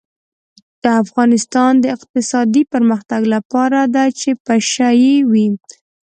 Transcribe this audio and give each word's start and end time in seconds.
د 0.83 0.85
افغانستان 1.03 1.71
د 1.79 1.85
اقتصادي 1.95 2.63
پرمختګ 2.73 3.21
لپاره 3.35 3.79
پکار 3.83 3.89
ده 3.95 4.05
چې 4.19 4.29
پشه 4.45 4.89
یي 5.03 5.15
وي. 5.31 5.47